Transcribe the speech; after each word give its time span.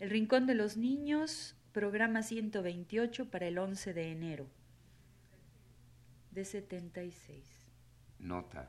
El 0.00 0.08
Rincón 0.08 0.46
de 0.46 0.54
los 0.54 0.78
Niños, 0.78 1.54
programa 1.72 2.22
128 2.22 3.30
para 3.30 3.46
el 3.46 3.58
11 3.58 3.92
de 3.92 4.10
enero 4.10 4.46
de 6.30 6.46
76. 6.46 7.44
Nota. 8.18 8.66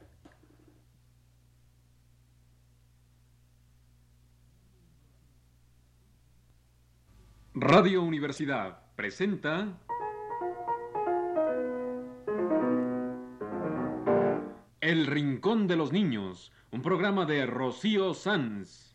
Radio 7.54 8.04
Universidad 8.04 8.82
presenta 8.98 9.80
El 14.82 15.08
Rincón 15.08 15.68
de 15.68 15.78
los 15.78 15.94
Niños, 15.94 16.52
un 16.72 16.82
programa 16.82 17.26
de 17.26 17.46
Rocío 17.46 18.14
Sanz. 18.14 18.92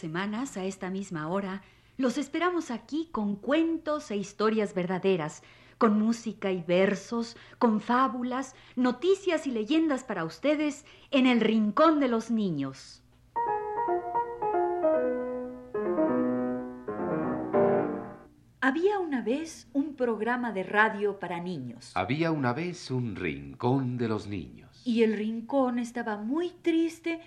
Semanas, 0.00 0.56
a 0.56 0.64
esta 0.64 0.90
misma 0.90 1.28
hora, 1.28 1.62
los 1.96 2.18
esperamos 2.18 2.70
aquí 2.70 3.08
con 3.12 3.36
cuentos 3.36 4.10
e 4.10 4.16
historias 4.16 4.74
verdaderas, 4.74 5.42
con 5.76 5.98
música 5.98 6.50
y 6.50 6.62
versos, 6.62 7.36
con 7.58 7.80
fábulas, 7.80 8.54
noticias 8.76 9.46
y 9.46 9.50
leyendas 9.50 10.02
para 10.02 10.24
ustedes 10.24 10.84
en 11.10 11.26
el 11.26 11.40
Rincón 11.40 12.00
de 12.00 12.08
los 12.08 12.30
Niños. 12.30 13.02
Había 18.62 18.98
una 18.98 19.20
vez 19.20 19.68
un 19.72 19.96
programa 19.96 20.52
de 20.52 20.62
radio 20.62 21.18
para 21.18 21.40
niños. 21.40 21.92
Había 21.94 22.30
una 22.30 22.52
vez 22.52 22.90
un 22.90 23.16
rincón 23.16 23.98
de 23.98 24.08
los 24.08 24.26
niños. 24.26 24.82
Y 24.84 25.02
el 25.02 25.14
rincón 25.14 25.78
estaba 25.78 26.16
muy 26.18 26.50
triste 26.62 27.20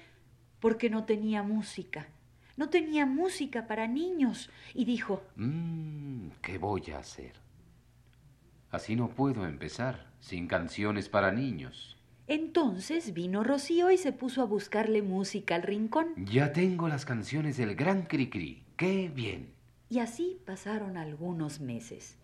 porque 0.60 0.90
no 0.90 1.04
tenía 1.04 1.44
música. 1.44 2.08
No 2.56 2.70
tenía 2.70 3.06
música 3.06 3.68
para 3.68 3.88
niños. 3.88 4.50
Y 4.74 4.86
dijo, 4.86 5.24
Mmm, 5.36 6.28
¿qué 6.42 6.58
voy 6.58 6.92
a 6.92 7.00
hacer? 7.00 7.34
Así 8.72 8.96
no 8.96 9.10
puedo 9.10 9.46
empezar, 9.46 10.08
sin 10.20 10.48
canciones 10.48 11.10
para 11.10 11.32
niños. 11.32 11.98
entonces 12.28 13.14
vino 13.14 13.44
Rocío 13.44 13.92
y 13.92 13.98
se 13.98 14.12
puso 14.14 14.42
a 14.42 14.46
buscarle 14.46 15.02
música 15.02 15.56
al 15.56 15.64
rincón. 15.64 16.08
Ya 16.18 16.54
tengo 16.54 16.88
las 16.88 17.06
canciones 17.06 17.58
del 17.58 17.76
Gran 17.76 18.04
Cricri. 18.04 18.64
¡Qué 18.78 19.12
bien! 19.14 19.54
Y 19.90 20.00
así 20.00 20.40
pasaron 20.46 20.98
algunos 20.98 21.60
meses. 21.60 22.18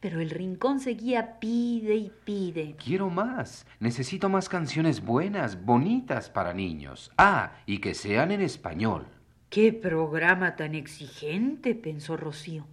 Pero 0.00 0.20
el 0.20 0.30
rincón 0.30 0.78
seguía 0.78 1.40
pide 1.40 1.94
y 1.96 2.12
pide. 2.24 2.76
Quiero 2.84 3.08
más. 3.08 3.66
Necesito 3.80 4.28
más 4.28 4.48
canciones 4.48 5.00
buenas, 5.02 5.64
bonitas 5.64 6.28
para 6.28 6.52
niños. 6.52 7.10
Ah, 7.16 7.52
y 7.66 7.78
que 7.78 7.94
sean 7.94 8.30
en 8.30 8.42
español. 8.42 9.06
¡Qué 9.50 9.72
programa 9.72 10.54
tan 10.54 10.76
exigente! 10.76 11.74
pensó 11.74 12.16
Rocío. 12.16 12.68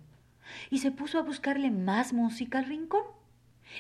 Y 0.70 0.78
se 0.78 0.92
puso 0.92 1.18
a 1.18 1.24
buscarle 1.24 1.72
más 1.72 2.14
música 2.14 2.60
al 2.60 2.66
rincón. 2.66 3.02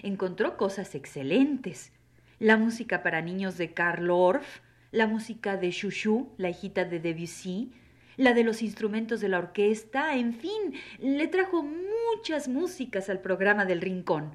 Encontró 0.01 0.57
cosas 0.57 0.95
excelentes. 0.95 1.93
La 2.39 2.57
música 2.57 3.03
para 3.03 3.21
niños 3.21 3.55
de 3.59 3.71
Karl 3.71 4.09
Orff, 4.09 4.61
la 4.89 5.05
música 5.05 5.57
de 5.57 5.69
Chouchou, 5.69 6.33
la 6.37 6.49
hijita 6.49 6.85
de 6.85 6.99
Debussy, 6.99 7.71
la 8.15 8.33
de 8.33 8.43
los 8.43 8.63
instrumentos 8.63 9.21
de 9.21 9.29
la 9.29 9.37
orquesta, 9.37 10.15
en 10.15 10.33
fin, 10.33 10.73
le 10.97 11.27
trajo 11.27 11.63
muchas 11.63 12.47
músicas 12.47 13.11
al 13.11 13.21
programa 13.21 13.65
del 13.65 13.81
rincón. 13.81 14.33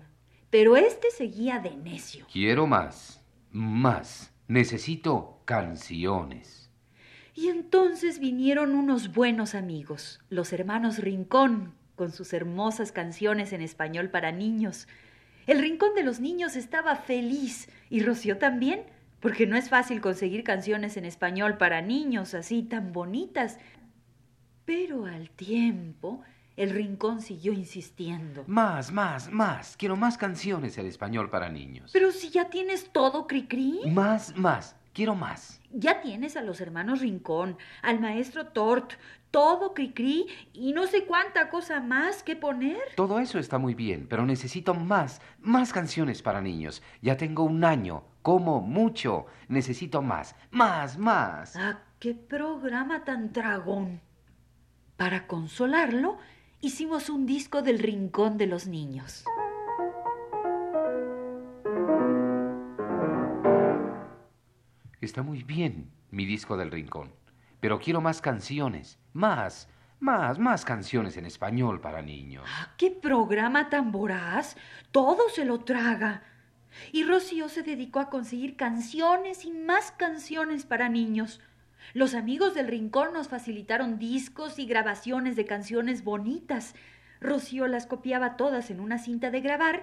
Pero 0.50 0.76
este 0.76 1.10
seguía 1.10 1.58
de 1.58 1.76
necio. 1.76 2.26
Quiero 2.32 2.68
más. 2.68 3.26
Más. 3.50 4.32
Necesito 4.46 5.40
canciones. 5.46 6.61
Y 7.34 7.48
entonces 7.48 8.18
vinieron 8.18 8.74
unos 8.74 9.12
buenos 9.12 9.54
amigos, 9.54 10.20
los 10.28 10.52
hermanos 10.52 10.98
Rincón, 10.98 11.74
con 11.96 12.12
sus 12.12 12.32
hermosas 12.32 12.92
canciones 12.92 13.52
en 13.52 13.62
español 13.62 14.10
para 14.10 14.32
niños. 14.32 14.86
El 15.46 15.60
Rincón 15.60 15.94
de 15.94 16.02
los 16.02 16.20
Niños 16.20 16.56
estaba 16.56 16.96
feliz 16.96 17.68
y 17.90 18.00
Rocío 18.00 18.38
también, 18.38 18.84
porque 19.20 19.46
no 19.46 19.56
es 19.56 19.70
fácil 19.70 20.00
conseguir 20.00 20.44
canciones 20.44 20.96
en 20.96 21.04
español 21.04 21.56
para 21.56 21.80
niños 21.80 22.34
así 22.34 22.62
tan 22.62 22.92
bonitas. 22.92 23.58
Pero 24.64 25.06
al 25.06 25.30
tiempo, 25.30 26.22
el 26.56 26.70
Rincón 26.70 27.20
siguió 27.22 27.52
insistiendo. 27.52 28.44
Más, 28.46 28.92
más, 28.92 29.30
más. 29.30 29.76
Quiero 29.76 29.96
más 29.96 30.18
canciones 30.18 30.76
en 30.78 30.86
español 30.86 31.30
para 31.30 31.48
niños. 31.48 31.90
Pero 31.92 32.12
si 32.12 32.30
ya 32.30 32.50
tienes 32.50 32.90
todo, 32.92 33.26
Cricri. 33.26 33.80
Más, 33.86 34.36
más. 34.36 34.76
Quiero 34.92 35.14
más. 35.14 35.60
Ya 35.72 36.02
tienes 36.02 36.36
a 36.36 36.42
los 36.42 36.60
hermanos 36.60 37.00
Rincón, 37.00 37.56
al 37.80 37.98
maestro 37.98 38.48
Tort, 38.48 38.92
todo 39.30 39.72
Cricri 39.72 40.26
y 40.52 40.74
no 40.74 40.86
sé 40.86 41.06
cuánta 41.06 41.48
cosa 41.48 41.80
más 41.80 42.22
que 42.22 42.36
poner. 42.36 42.78
Todo 42.94 43.18
eso 43.18 43.38
está 43.38 43.56
muy 43.58 43.74
bien, 43.74 44.06
pero 44.08 44.26
necesito 44.26 44.74
más, 44.74 45.22
más 45.40 45.72
canciones 45.72 46.20
para 46.20 46.42
niños. 46.42 46.82
Ya 47.00 47.16
tengo 47.16 47.44
un 47.44 47.64
año, 47.64 48.04
como 48.20 48.60
mucho. 48.60 49.26
Necesito 49.48 50.02
más, 50.02 50.36
más, 50.50 50.98
más. 50.98 51.56
¡Ah, 51.56 51.80
qué 51.98 52.14
programa 52.14 53.04
tan 53.04 53.32
dragón! 53.32 54.02
Para 54.98 55.26
consolarlo, 55.26 56.18
hicimos 56.60 57.08
un 57.08 57.24
disco 57.24 57.62
del 57.62 57.78
Rincón 57.78 58.36
de 58.36 58.46
los 58.46 58.66
Niños. 58.66 59.24
Está 65.12 65.22
muy 65.22 65.42
bien 65.42 65.90
mi 66.10 66.24
disco 66.24 66.56
del 66.56 66.70
rincón, 66.70 67.12
pero 67.60 67.78
quiero 67.78 68.00
más 68.00 68.22
canciones, 68.22 68.98
más, 69.12 69.68
más, 70.00 70.38
más 70.38 70.64
canciones 70.64 71.18
en 71.18 71.26
español 71.26 71.82
para 71.82 72.00
niños. 72.00 72.48
¡Ah, 72.48 72.72
qué 72.78 72.90
programa 72.90 73.68
tan 73.68 73.92
voraz! 73.92 74.56
Todo 74.90 75.28
se 75.28 75.44
lo 75.44 75.60
traga. 75.64 76.22
Y 76.92 77.04
Rocío 77.04 77.50
se 77.50 77.62
dedicó 77.62 78.00
a 78.00 78.08
conseguir 78.08 78.56
canciones 78.56 79.44
y 79.44 79.50
más 79.50 79.92
canciones 79.92 80.64
para 80.64 80.88
niños. 80.88 81.42
Los 81.92 82.14
amigos 82.14 82.54
del 82.54 82.68
Rincón 82.68 83.12
nos 83.12 83.28
facilitaron 83.28 83.98
discos 83.98 84.58
y 84.58 84.64
grabaciones 84.64 85.36
de 85.36 85.44
canciones 85.44 86.04
bonitas. 86.04 86.74
Rocío 87.20 87.66
las 87.66 87.84
copiaba 87.84 88.38
todas 88.38 88.70
en 88.70 88.80
una 88.80 88.96
cinta 88.96 89.30
de 89.30 89.42
grabar 89.42 89.82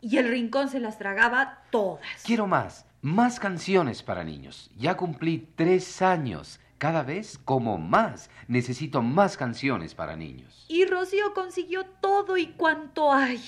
y 0.00 0.18
el 0.18 0.28
Rincón 0.28 0.68
se 0.68 0.80
las 0.80 0.98
tragaba 0.98 1.62
todas. 1.70 2.22
Quiero 2.24 2.46
más, 2.46 2.86
más 3.02 3.40
canciones 3.40 4.02
para 4.02 4.24
niños. 4.24 4.70
Ya 4.76 4.96
cumplí 4.96 5.48
tres 5.56 6.02
años. 6.02 6.60
Cada 6.78 7.02
vez 7.02 7.38
como 7.38 7.78
más. 7.78 8.30
Necesito 8.48 9.00
más 9.00 9.36
canciones 9.36 9.94
para 9.94 10.14
niños. 10.16 10.66
Y 10.68 10.84
Rocío 10.84 11.32
consiguió 11.32 11.86
todo 11.86 12.36
y 12.36 12.48
cuanto 12.48 13.12
hay. 13.12 13.40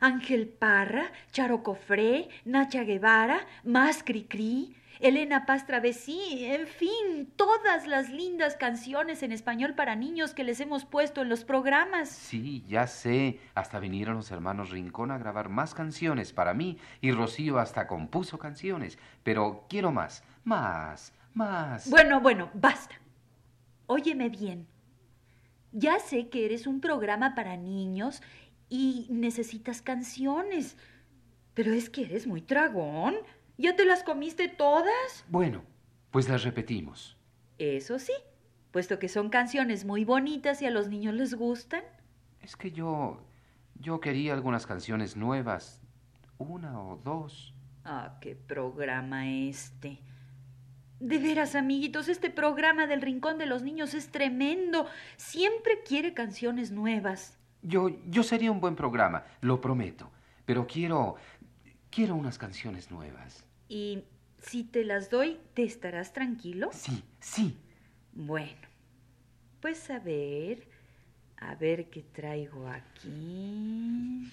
Ángel 0.00 0.48
Parra, 0.48 1.12
Charo 1.30 1.62
Cofré, 1.62 2.28
Nacha 2.44 2.82
Guevara, 2.82 3.46
Más 3.62 4.02
Cricri, 4.02 4.74
Elena 5.02 5.46
Paz 5.46 5.66
Travesí, 5.66 6.44
en 6.44 6.68
fin, 6.68 7.32
todas 7.34 7.88
las 7.88 8.08
lindas 8.08 8.54
canciones 8.54 9.24
en 9.24 9.32
español 9.32 9.74
para 9.74 9.96
niños 9.96 10.32
que 10.32 10.44
les 10.44 10.60
hemos 10.60 10.84
puesto 10.84 11.22
en 11.22 11.28
los 11.28 11.42
programas. 11.42 12.08
Sí, 12.08 12.64
ya 12.68 12.86
sé. 12.86 13.40
Hasta 13.56 13.80
vinieron 13.80 14.14
los 14.14 14.30
hermanos 14.30 14.70
Rincón 14.70 15.10
a 15.10 15.18
grabar 15.18 15.48
más 15.48 15.74
canciones 15.74 16.32
para 16.32 16.54
mí 16.54 16.78
y 17.00 17.10
Rocío 17.10 17.58
hasta 17.58 17.88
compuso 17.88 18.38
canciones. 18.38 18.96
Pero 19.24 19.66
quiero 19.68 19.90
más, 19.90 20.22
más, 20.44 21.12
más. 21.34 21.90
Bueno, 21.90 22.20
bueno, 22.20 22.50
basta. 22.54 22.94
Óyeme 23.88 24.28
bien. 24.28 24.68
Ya 25.72 25.98
sé 25.98 26.28
que 26.28 26.44
eres 26.44 26.68
un 26.68 26.80
programa 26.80 27.34
para 27.34 27.56
niños 27.56 28.22
y 28.68 29.08
necesitas 29.10 29.82
canciones. 29.82 30.76
Pero 31.54 31.72
es 31.72 31.90
que 31.90 32.04
eres 32.04 32.28
muy 32.28 32.40
tragón. 32.40 33.16
¿Ya 33.62 33.76
te 33.76 33.84
las 33.84 34.02
comiste 34.02 34.48
todas? 34.48 35.24
Bueno, 35.28 35.62
pues 36.10 36.28
las 36.28 36.42
repetimos. 36.42 37.16
Eso 37.58 38.00
sí, 38.00 38.12
puesto 38.72 38.98
que 38.98 39.08
son 39.08 39.28
canciones 39.28 39.84
muy 39.84 40.04
bonitas 40.04 40.60
y 40.62 40.66
a 40.66 40.70
los 40.72 40.88
niños 40.88 41.14
les 41.14 41.34
gustan. 41.34 41.84
Es 42.40 42.56
que 42.56 42.72
yo... 42.72 43.22
yo 43.76 44.00
quería 44.00 44.34
algunas 44.34 44.66
canciones 44.66 45.16
nuevas. 45.16 45.80
Una 46.38 46.82
o 46.82 46.96
dos. 46.96 47.54
Ah, 47.84 48.18
qué 48.20 48.34
programa 48.34 49.30
este. 49.30 50.00
De 50.98 51.18
veras, 51.18 51.54
amiguitos, 51.54 52.08
este 52.08 52.30
programa 52.30 52.88
del 52.88 53.00
Rincón 53.00 53.38
de 53.38 53.46
los 53.46 53.62
Niños 53.62 53.94
es 53.94 54.10
tremendo. 54.10 54.86
Siempre 55.16 55.84
quiere 55.86 56.14
canciones 56.14 56.72
nuevas. 56.72 57.38
Yo, 57.62 57.90
yo 58.08 58.24
sería 58.24 58.50
un 58.50 58.60
buen 58.60 58.74
programa, 58.74 59.22
lo 59.40 59.60
prometo. 59.60 60.10
Pero 60.46 60.66
quiero... 60.66 61.14
quiero 61.90 62.16
unas 62.16 62.38
canciones 62.38 62.90
nuevas. 62.90 63.44
¿Y 63.74 64.04
Si 64.42 64.64
te 64.64 64.84
las 64.84 65.08
doy, 65.08 65.40
¿te 65.54 65.62
estarás 65.62 66.12
tranquilo? 66.12 66.68
Sí, 66.74 67.02
sí. 67.20 67.56
Bueno, 68.12 68.68
pues 69.62 69.88
a 69.88 69.98
ver, 69.98 70.68
a 71.38 71.54
ver 71.54 71.88
qué 71.88 72.02
traigo 72.02 72.68
aquí. 72.68 74.30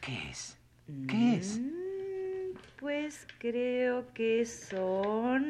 ¿Qué 0.00 0.30
es? 0.30 0.56
¿Qué 1.08 1.34
es? 1.36 1.58
Mm, 1.58 2.56
Pues 2.78 3.26
creo 3.38 4.12
que 4.14 4.44
son 4.46 5.44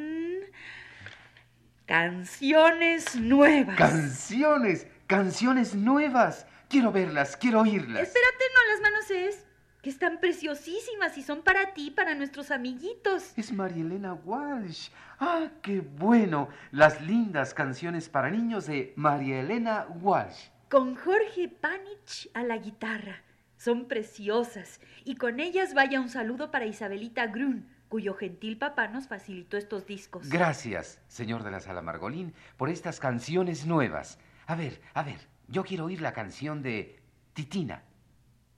canciones 1.85 3.17
nuevas. 3.17 3.77
Canciones, 3.77 4.87
canciones 5.07 5.75
nuevas. 5.75 6.47
Quiero 6.71 6.91
verlas, 6.91 7.37
quiero 7.37 7.61
oírlas. 7.61 8.01
Espérate, 8.03 8.45
no 8.55 8.73
las 8.73 8.81
manosees, 8.81 9.45
que 9.83 9.91
están 9.91 10.21
preciosísimas 10.21 11.19
y 11.19 11.23
son 11.23 11.43
para 11.43 11.75
ti, 11.75 11.91
para 11.91 12.15
nuestros 12.15 12.53
amiguitos. 12.53 13.37
Es 13.37 13.53
María 13.53 13.83
Elena 13.83 14.15
Walsh. 14.15 14.91
Ah, 15.19 15.49
qué 15.61 15.81
bueno. 15.81 16.49
Las 16.71 17.01
lindas 17.03 17.53
canciones 17.53 18.09
para 18.09 18.31
niños 18.31 18.67
de 18.67 18.93
María 18.97 19.41
Elena 19.41 19.89
Walsh. 20.01 20.51
Con 20.71 20.95
Jorge 20.95 21.49
Panich 21.49 22.31
a 22.33 22.45
la 22.45 22.59
guitarra. 22.59 23.23
Son 23.57 23.89
preciosas. 23.89 24.81
Y 25.05 25.17
con 25.17 25.41
ellas 25.41 25.75
vaya 25.75 26.01
un 26.01 26.09
saludo 26.09 26.53
para 26.53 26.67
Isabelita 26.67 27.27
Grun, 27.27 27.69
cuyo 27.89 28.15
gentil 28.15 28.59
papá 28.59 28.87
nos 28.87 29.09
facilitó 29.09 29.57
estos 29.57 29.85
discos. 29.87 30.29
Gracias, 30.29 31.01
señor 31.09 31.43
de 31.43 31.51
la 31.51 31.61
Sala 31.61 31.83
Margolín, 31.83 32.35
por 32.57 32.71
estas 32.71 33.01
canciones 33.01 33.67
nuevas. 33.67 34.21
A 34.47 34.55
ver, 34.55 34.81
a 34.95 35.03
ver, 35.03 35.29
yo 35.49 35.65
quiero 35.65 35.87
oír 35.87 36.01
la 36.01 36.13
canción 36.13 36.63
de 36.63 37.01
Titina. 37.35 37.83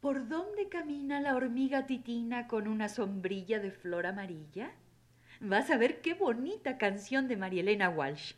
¿Por 0.04 0.28
dónde 0.28 0.68
camina 0.68 1.18
la 1.18 1.34
hormiga 1.34 1.86
titina 1.86 2.46
con 2.46 2.68
una 2.68 2.90
sombrilla 2.90 3.58
de 3.58 3.70
flor 3.70 4.04
amarilla? 4.04 4.70
Vas 5.40 5.70
a 5.70 5.78
ver 5.78 6.02
qué 6.02 6.12
bonita 6.12 6.76
canción 6.76 7.26
de 7.26 7.38
María 7.38 7.62
Elena 7.62 7.88
Walsh. 7.88 8.34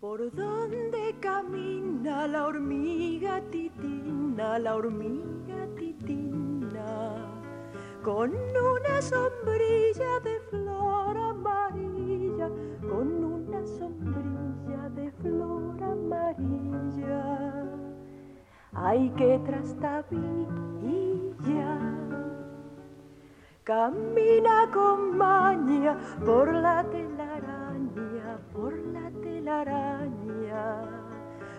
¿Por 0.00 0.34
dónde 0.34 1.14
camina 1.20 2.26
la 2.26 2.44
hormiga 2.44 3.40
titina, 3.52 4.58
la 4.58 4.74
hormiga 4.74 5.68
titina? 5.76 7.40
Con 8.02 8.34
una 8.34 9.00
sombrilla 9.00 10.18
de 10.24 10.40
flor 10.50 11.16
amarilla, 11.16 12.07
con 12.88 13.24
una 13.24 13.66
sombrilla 13.66 14.88
de 14.94 15.10
flor 15.12 15.82
amarilla. 15.82 17.64
Ay, 18.72 19.12
qué 19.16 19.40
trastabilla. 19.44 20.48
Camina 23.64 24.70
con 24.72 25.18
maña 25.18 25.98
por 26.24 26.54
la 26.54 26.84
telaraña, 26.84 28.38
por 28.52 28.72
la 28.72 29.10
telaraña. 29.20 30.82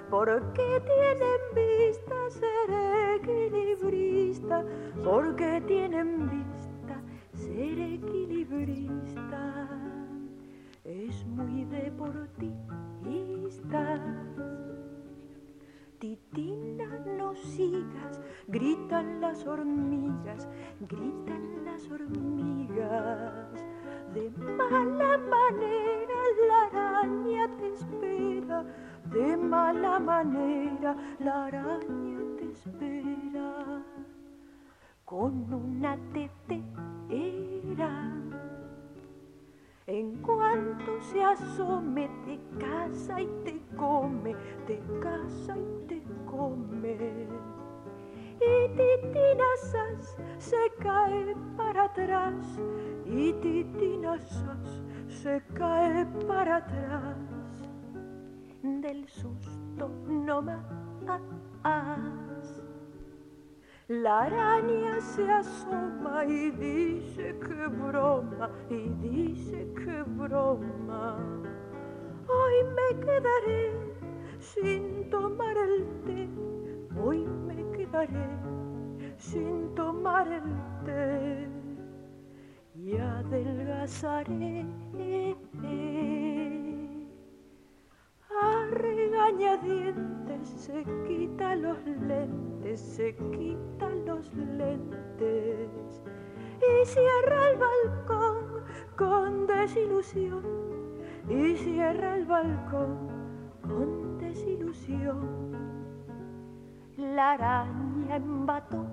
Porque 0.09 0.81
tienen 0.89 1.41
vista 1.53 2.29
ser 2.29 2.69
equilibrista, 3.15 4.63
porque 5.03 5.61
tienen 5.67 6.29
vista 6.29 7.01
ser 7.33 7.79
equilibrista. 7.79 9.98
Es 10.89 11.23
muy 11.27 11.65
deportista. 11.65 12.57
Titina, 15.99 16.87
no 17.15 17.35
sigas, 17.35 18.19
gritan 18.47 19.21
las 19.21 19.45
hormigas, 19.45 20.49
gritan 20.79 21.63
las 21.63 21.87
hormigas. 21.91 23.63
De 24.15 24.31
mala 24.31 25.19
manera 25.19 26.15
la 26.47 26.63
araña 26.71 27.47
te 27.59 27.67
espera, 27.67 28.65
de 29.11 29.37
mala 29.37 29.99
manera 29.99 30.97
la 31.19 31.45
araña 31.45 32.19
te 32.39 32.51
espera. 32.51 33.83
Con 35.05 35.53
una 35.53 35.95
tetera. 36.13 38.18
En 39.89 40.21
cuanto 40.21 41.01
se 41.01 41.23
asome, 41.23 42.07
te 42.23 42.39
caza 42.59 43.19
y 43.19 43.25
te 43.43 43.59
come, 43.75 44.35
te 44.67 44.79
caza 45.01 45.57
y 45.57 45.87
te 45.87 46.03
come. 46.27 46.95
Y 48.35 48.67
titinazas 48.77 50.15
se 50.37 50.71
cae 50.77 51.35
para 51.57 51.85
atrás, 51.85 52.35
y 53.03 53.33
titinazas 53.33 54.83
se 55.07 55.41
cae 55.55 56.05
para 56.27 56.57
atrás. 56.57 57.17
Del 58.61 59.09
susto 59.09 59.89
no 60.07 60.43
más. 60.43 60.59
La 63.89 64.19
araña 64.25 65.01
se 65.01 65.27
asoma 65.31 66.23
y 66.23 66.51
dice 66.51 67.35
que 67.39 67.67
broma, 67.69 68.51
y 68.69 68.87
dice 69.01 69.67
que 69.73 70.03
broma. 70.03 71.17
Hoy 72.27 72.53
me 72.75 72.99
quedaré 72.99 73.73
sin 74.37 75.09
tomar 75.09 75.57
el 75.57 75.87
té, 76.05 76.29
hoy 77.03 77.25
me 77.47 77.65
quedaré 77.75 78.29
sin 79.17 79.73
tomar 79.73 80.27
el 80.27 80.43
té 80.85 81.47
y 82.75 82.95
adelgazaré. 82.95 84.67
A 89.19 89.31
regañadientes 89.31 90.47
se 90.47 90.85
quita 91.05 91.55
los 91.55 91.77
lentes, 91.85 92.79
se 92.79 93.13
quita 93.15 93.89
los 94.05 94.33
lentes 94.33 96.03
y 96.61 96.85
cierra 96.85 97.49
el 97.49 97.57
balcón 97.57 98.63
con 98.95 99.45
desilusión 99.45 100.43
y 101.27 101.57
cierra 101.57 102.15
el 102.15 102.25
balcón 102.27 103.09
con 103.61 104.17
desilusión. 104.19 105.51
La 106.97 107.33
araña 107.33 108.15
embató. 108.15 108.85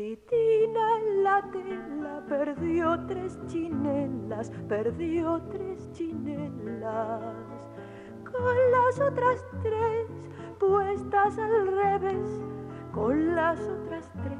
Titina 0.00 0.98
en 0.98 1.24
la 1.24 1.50
tela 1.52 2.24
perdió 2.26 3.04
tres 3.06 3.38
chinelas, 3.48 4.50
perdió 4.66 5.42
tres 5.50 5.69
chinelas. 5.92 7.68
Con 8.24 8.56
las 8.70 9.00
otras 9.00 9.44
tres 9.62 10.06
puestas 10.58 11.38
al 11.38 11.66
revés, 11.66 12.28
con 12.92 13.34
las 13.34 13.60
otras 13.60 14.12
tres 14.22 14.38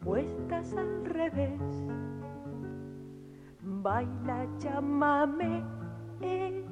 puestas 0.00 0.72
al 0.74 1.04
revés. 1.06 1.60
Baila, 3.60 4.46
llámame. 4.58 5.64
Eh, 6.20 6.64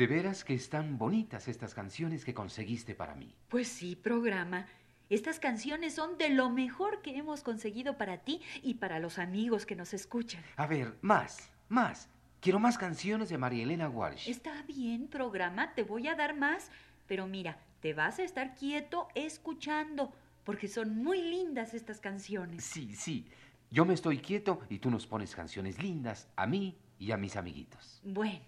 De 0.00 0.06
veras 0.06 0.44
que 0.44 0.54
están 0.54 0.96
bonitas 0.96 1.46
estas 1.46 1.74
canciones 1.74 2.24
que 2.24 2.32
conseguiste 2.32 2.94
para 2.94 3.14
mí. 3.14 3.36
Pues 3.50 3.68
sí, 3.68 3.96
programa. 3.96 4.64
Estas 5.10 5.40
canciones 5.40 5.94
son 5.94 6.18
de 6.18 6.28
lo 6.28 6.50
mejor 6.50 7.02
que 7.02 7.16
hemos 7.16 7.42
conseguido 7.42 7.98
para 7.98 8.18
ti 8.18 8.40
y 8.62 8.74
para 8.74 9.00
los 9.00 9.18
amigos 9.18 9.66
que 9.66 9.74
nos 9.74 9.92
escuchan. 9.92 10.40
A 10.54 10.68
ver, 10.68 10.96
más, 11.02 11.50
más. 11.68 12.08
Quiero 12.40 12.60
más 12.60 12.78
canciones 12.78 13.28
de 13.28 13.36
María 13.36 13.64
Elena 13.64 13.88
Walsh. 13.88 14.28
Está 14.28 14.62
bien, 14.62 15.08
programa, 15.08 15.74
te 15.74 15.82
voy 15.82 16.06
a 16.06 16.14
dar 16.14 16.36
más, 16.36 16.70
pero 17.08 17.26
mira, 17.26 17.58
te 17.80 17.92
vas 17.92 18.20
a 18.20 18.22
estar 18.22 18.54
quieto 18.54 19.08
escuchando, 19.16 20.14
porque 20.44 20.68
son 20.68 21.02
muy 21.02 21.20
lindas 21.20 21.74
estas 21.74 21.98
canciones. 21.98 22.62
Sí, 22.62 22.94
sí. 22.94 23.26
Yo 23.68 23.84
me 23.84 23.94
estoy 23.94 24.18
quieto 24.18 24.60
y 24.68 24.78
tú 24.78 24.92
nos 24.92 25.08
pones 25.08 25.34
canciones 25.34 25.82
lindas 25.82 26.28
a 26.36 26.46
mí 26.46 26.78
y 27.00 27.10
a 27.10 27.16
mis 27.16 27.34
amiguitos. 27.34 28.00
Bueno, 28.04 28.46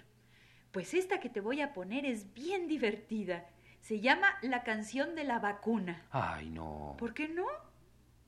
pues 0.71 0.95
esta 0.95 1.19
que 1.19 1.29
te 1.29 1.41
voy 1.41 1.61
a 1.61 1.73
poner 1.73 2.07
es 2.07 2.33
bien 2.35 2.69
divertida. 2.69 3.49
Se 3.83 3.99
llama 3.99 4.29
La 4.43 4.63
canción 4.63 5.17
de 5.17 5.25
la 5.25 5.41
vacuna. 5.41 6.03
Ay, 6.13 6.51
no. 6.51 6.95
¿Por 7.01 7.15
qué 7.15 7.29
no? 7.29 7.47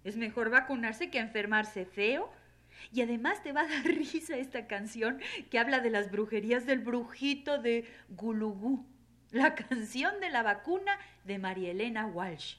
Es 0.03 0.17
mejor 0.17 0.51
vacunarse 0.51 1.11
que 1.11 1.21
enfermarse 1.21 1.87
feo. 1.87 2.29
Y 2.93 3.03
además 3.03 3.41
te 3.45 3.53
va 3.53 3.61
a 3.61 3.69
dar 3.69 3.85
risa 3.85 4.37
esta 4.37 4.67
canción 4.67 5.21
que 5.53 5.61
habla 5.61 5.79
de 5.79 5.91
las 5.91 6.11
brujerías 6.11 6.67
del 6.67 6.81
brujito 6.81 7.59
de 7.59 7.89
Gulugú. 8.09 8.85
La 9.31 9.55
canción 9.55 10.19
de 10.21 10.31
la 10.31 10.43
vacuna 10.43 10.99
de 11.23 11.39
María 11.39 11.71
Elena 11.71 12.07
Walsh. 12.07 12.57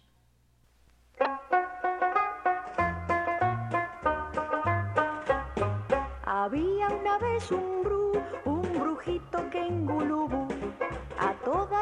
Había 6.23 6.87
una 6.89 7.17
vez 7.17 7.51
un 7.51 7.83
bru, 7.83 8.23
un 8.45 8.79
brujito 8.79 9.49
que 9.49 9.59
en 9.59 9.85
Gulubú 9.85 10.44
a 10.44 10.44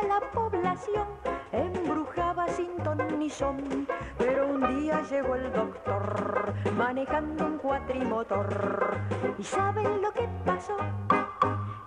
la 0.07 0.19
población 0.31 1.07
embrujaba 1.51 2.47
sin 2.47 2.75
ton 2.83 2.97
ni 3.19 3.29
son. 3.29 3.87
Pero 4.17 4.47
un 4.47 4.81
día 4.81 5.01
llegó 5.09 5.35
el 5.35 5.51
doctor 5.51 6.53
manejando 6.75 7.45
un 7.45 7.57
cuatrimotor. 7.57 8.97
¿Y 9.37 9.43
saben 9.43 10.01
lo 10.01 10.11
que 10.11 10.27
pasó? 10.45 10.77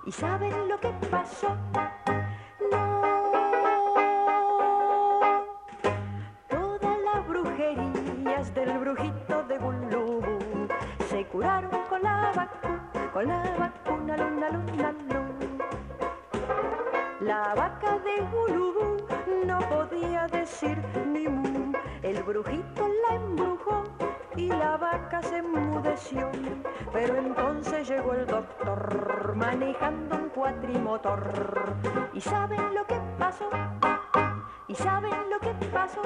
¿Y 0.05 0.13
saben 0.13 0.69
lo 0.69 0.79
que 0.79 0.91
pasó? 1.11 1.57
La 17.21 17.55
vaca 17.55 17.99
de 18.01 18.21
Gulubú 18.31 18.99
no 19.47 19.59
podía 19.71 20.27
decir 20.27 20.77
ni 21.07 21.27
mu. 21.27 21.73
El 22.03 22.23
brujito 22.23 22.89
la 23.09 23.17
embrujó 23.17 23.85
y 24.37 24.49
la 24.49 24.77
vaca 24.77 25.23
se 25.23 25.39
enmudeció. 25.39 26.31
Pero 26.93 27.17
entonces 27.17 27.89
llegó 27.89 28.13
el 28.13 28.27
doctor 28.27 29.35
manejando 29.35 30.17
un 30.17 30.29
cuatrimotor. 30.29 31.75
¿Y 32.13 32.21
saben 32.21 32.75
lo 32.75 32.87
que 32.87 33.01
pasó? 33.19 33.49
¿Y 34.69 34.75
saben 34.75 35.31
lo 35.31 35.39
que 35.41 35.55
pasó? 35.73 36.03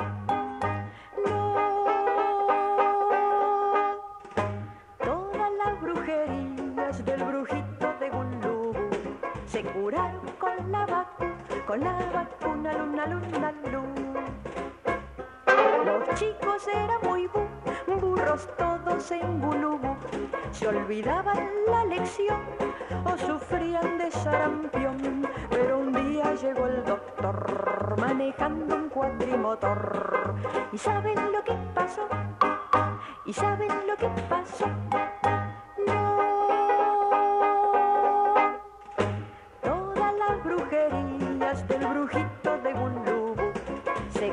Luna. 13.06 13.52
Los 15.84 16.18
chicos 16.18 16.66
eran 16.68 17.00
muy 17.02 17.26
bu, 17.28 17.46
burros 18.00 18.48
todos 18.56 19.10
en 19.10 19.40
Gulubú. 19.40 19.96
Se 20.52 20.68
olvidaban 20.68 21.48
la 21.66 21.84
lección 21.84 22.40
o 23.04 23.16
sufrían 23.16 23.98
de 23.98 24.10
sarampión. 24.10 25.26
Pero 25.50 25.78
un 25.78 25.92
día 25.92 26.34
llegó 26.34 26.66
el 26.66 26.84
doctor 26.84 27.96
manejando 27.98 28.76
un 28.76 28.88
cuatrimotor. 28.88 30.34
¿Y 30.72 30.78
saben 30.78 31.32
lo 31.32 31.42
que 31.44 31.54
pasó? 31.74 32.06
¿Y 33.24 33.32
saben 33.32 33.72
lo 33.86 33.96
que 33.96 34.08
pasó? 34.28 34.66
No. 35.86 36.20
Todas 39.62 40.14
las 40.14 40.44
brujerías 40.44 41.68
del 41.68 41.86
brujito 41.86 42.29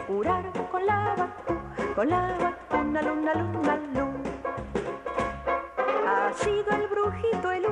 se 0.08 0.14
curaron 0.14 0.54
con 0.72 0.86
la 0.86 1.16
vacuna, 1.16 1.94
con 1.96 2.10
la 2.10 2.38
vacuna, 2.40 3.02
luna, 3.02 3.34
luna, 3.34 3.76
luna. 3.94 4.30
Ha 6.08 6.34
sido 6.34 6.70
el 6.72 6.88
brujito 6.88 7.52
el 7.52 7.66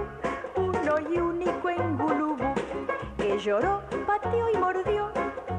uno 0.56 1.00
y 1.10 1.18
único 1.18 1.70
en 1.70 1.98
Gulubú 1.98 2.54
que 3.18 3.40
lloró, 3.40 3.82
pateó 4.06 4.50
y 4.50 4.58
mordió 4.58 5.12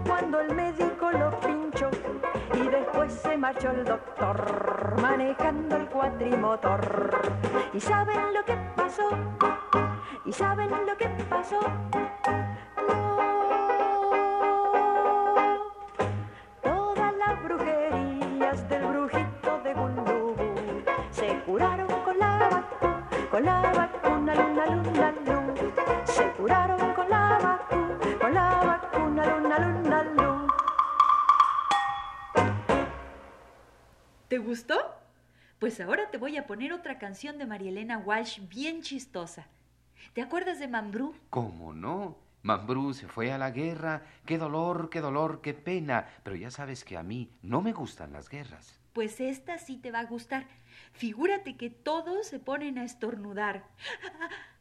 cuando 0.07 0.41
el 0.41 0.55
médico 0.55 1.11
lo 1.13 1.31
pinchó. 1.41 1.91
Y 2.55 2.69
después 2.69 3.13
se 3.13 3.37
marchó 3.37 3.71
el 3.71 3.85
doctor 3.85 4.95
manejando 5.01 5.77
el 5.77 5.89
cuatrimotor. 5.89 7.21
¿Y 7.73 7.81
saben 7.81 8.35
lo 8.35 8.45
que 8.45 8.57
pasó? 8.77 9.09
¿Y 10.25 10.33
saben 10.33 10.71
lo 10.87 10.97
que 10.97 11.09
pasó? 11.29 11.61
Te 36.17 36.21
voy 36.21 36.39
a 36.39 36.47
poner 36.47 36.73
otra 36.73 36.99
canción 36.99 37.37
de 37.37 37.45
Marielena 37.45 37.99
Walsh 37.99 38.41
bien 38.49 38.81
chistosa. 38.81 39.49
¿Te 40.15 40.23
acuerdas 40.23 40.59
de 40.59 40.67
Mambrú? 40.67 41.15
¿Cómo 41.29 41.75
no? 41.75 42.17
Mambrú 42.41 42.95
se 42.95 43.07
fue 43.07 43.33
a 43.33 43.37
la 43.37 43.51
guerra. 43.51 44.03
Qué 44.25 44.39
dolor, 44.39 44.89
qué 44.89 45.03
dolor, 45.03 45.43
qué 45.43 45.53
pena. 45.53 46.09
Pero 46.23 46.35
ya 46.35 46.51
sabes 46.51 46.85
que 46.85 46.97
a 46.97 47.03
mí 47.03 47.31
no 47.43 47.61
me 47.61 47.75
gustan 47.75 48.15
las 48.15 48.31
guerras. 48.31 48.81
Pues 48.95 49.21
esta 49.21 49.59
sí 49.59 49.77
te 49.77 49.91
va 49.91 50.01
a 50.01 50.07
gustar. 50.07 50.47
Figúrate 50.93 51.59
que 51.59 51.69
todos 51.69 52.27
se 52.27 52.39
ponen 52.39 52.79
a 52.79 52.85
estornudar. 52.85 53.67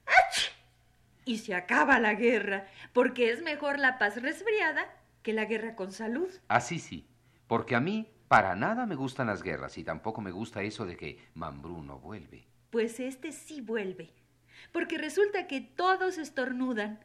¡Ach! 0.05 0.51
Y 1.23 1.37
se 1.37 1.55
acaba 1.55 1.99
la 1.99 2.15
guerra, 2.15 2.67
porque 2.91 3.31
es 3.31 3.41
mejor 3.41 3.79
la 3.79 3.97
paz 3.97 4.21
resfriada 4.21 4.93
que 5.23 5.31
la 5.31 5.45
guerra 5.45 5.77
con 5.77 5.93
salud. 5.93 6.27
Así 6.49 6.79
sí, 6.79 7.07
porque 7.47 7.75
a 7.75 7.79
mí 7.79 8.09
para 8.27 8.55
nada 8.55 8.85
me 8.85 8.95
gustan 8.95 9.27
las 9.27 9.43
guerras 9.43 9.77
y 9.77 9.83
tampoco 9.83 10.21
me 10.21 10.31
gusta 10.31 10.63
eso 10.63 10.85
de 10.85 10.97
que 10.97 11.19
Mambrú 11.33 11.83
no 11.83 11.99
vuelve. 11.99 12.47
Pues 12.71 12.99
este 12.99 13.31
sí 13.31 13.61
vuelve, 13.61 14.13
porque 14.71 14.97
resulta 14.97 15.47
que 15.47 15.61
todos 15.61 16.17
estornudan. 16.17 16.99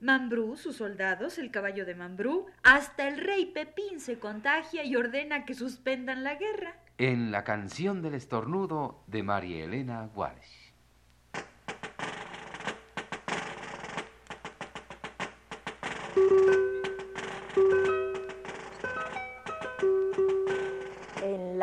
Mambrú, 0.00 0.56
sus 0.56 0.76
soldados, 0.76 1.38
el 1.38 1.50
caballo 1.50 1.84
de 1.84 1.94
Mambrú, 1.94 2.46
hasta 2.62 3.06
el 3.06 3.18
rey 3.18 3.46
Pepín 3.46 4.00
se 4.00 4.18
contagia 4.18 4.82
y 4.84 4.96
ordena 4.96 5.44
que 5.44 5.54
suspendan 5.54 6.24
la 6.24 6.36
guerra. 6.36 6.74
En 6.96 7.30
la 7.30 7.44
canción 7.44 8.00
del 8.00 8.14
estornudo 8.14 9.04
de 9.06 9.22
María 9.22 9.64
Elena 9.64 10.08
Walsh. 10.14 10.59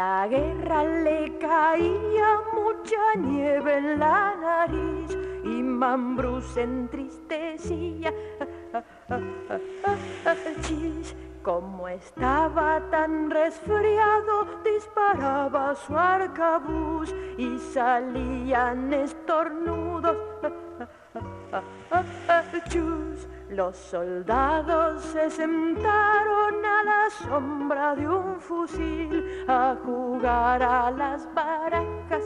La 0.08 0.26
guerra 0.26 0.84
le 1.06 1.38
caía 1.38 2.30
mucha 2.54 3.04
nieve 3.18 3.78
en 3.78 4.00
la 4.00 4.36
nariz 4.48 5.10
y 5.44 5.56
Mambrú 5.82 6.40
se 6.42 6.62
entristecía. 6.62 8.14
Como 11.44 11.88
estaba 11.90 12.82
tan 12.90 13.30
resfriado, 13.30 14.34
disparaba 14.64 15.76
su 15.76 15.98
arcabuz 15.98 17.14
y 17.38 17.58
salían 17.58 18.94
estornudos. 18.94 20.18
Chus, 22.70 23.28
los 23.50 23.76
soldados 23.78 25.02
se 25.02 25.30
sentaron 25.30 26.66
a 26.66 26.84
la 26.84 27.10
sombra 27.10 27.96
de 27.96 28.08
un 28.08 28.40
fusil 28.40 29.46
a 29.48 29.76
jugar 29.84 30.62
a 30.62 30.92
las 30.92 31.34
baracas. 31.34 32.24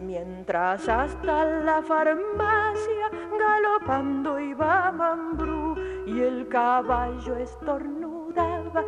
Mientras 0.00 0.88
hasta 0.88 1.44
la 1.44 1.82
farmacia 1.82 3.10
galopando 3.38 4.40
iba 4.40 4.90
Mambrú 4.92 5.76
y 6.06 6.20
el 6.20 6.48
caballo 6.48 7.36
estornudaba. 7.36 8.84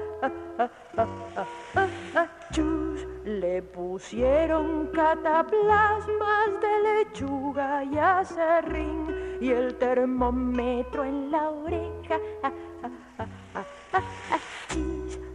Le 3.40 3.62
pusieron 3.62 4.88
cataplasmas 4.88 6.60
de 6.60 6.82
lechuga 6.82 7.82
y 7.82 7.96
acerrín 7.96 9.38
y 9.40 9.50
el 9.50 9.74
termómetro 9.76 11.04
en 11.04 11.30
la 11.30 11.48
oreja. 11.48 12.18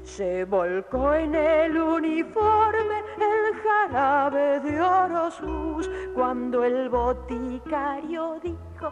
Se 0.04 0.46
volcó 0.46 1.14
en 1.16 1.34
el 1.34 1.76
uniforme 1.76 3.00
el 3.18 3.56
jarabe 3.64 4.60
de 4.60 4.80
Orosus 4.80 5.90
cuando 6.14 6.64
el 6.64 6.90
boticario 6.90 8.40
dijo 8.44 8.92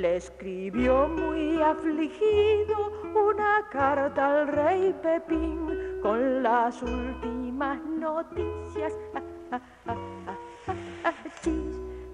le 0.00 0.16
escribió 0.16 1.08
muy 1.08 1.60
afligido 1.60 2.92
una 3.14 3.66
carta 3.70 4.42
al 4.42 4.48
rey 4.48 4.94
Pepín 5.02 6.00
con 6.02 6.42
las 6.42 6.80
últimas 6.82 7.80
noticias. 7.84 8.92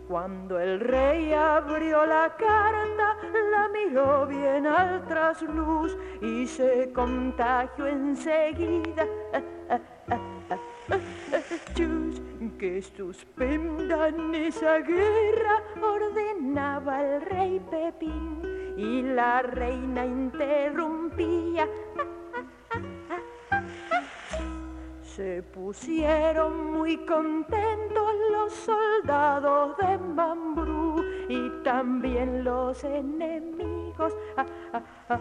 Cuando 0.08 0.58
el 0.58 0.80
rey 0.80 1.32
abrió 1.32 2.06
la 2.06 2.34
carta, 2.36 3.16
la 3.50 3.68
miró 3.68 4.26
bien 4.26 4.66
al 4.66 5.04
trasluz 5.06 5.96
y 6.22 6.46
se 6.46 6.90
contagió 6.92 7.86
enseguida. 7.86 9.06
Suspendan 12.96 14.34
esa 14.34 14.78
guerra, 14.78 15.62
ordenaba 15.82 17.02
el 17.02 17.20
rey 17.22 17.60
Pepín, 17.70 18.40
y 18.76 19.02
la 19.02 19.42
reina 19.42 20.06
interrumpía. 20.06 21.68
Se 25.02 25.42
pusieron 25.42 26.72
muy 26.72 26.96
contentos 27.06 28.14
los 28.32 28.52
soldados 28.52 29.76
de 29.76 29.98
Mambrú 29.98 31.04
y 31.28 31.50
también 31.62 32.42
los 32.44 32.82
enemigos. 32.82 34.12
Ah, 34.36 34.46
ah, 34.72 34.80
ah, 35.08 35.18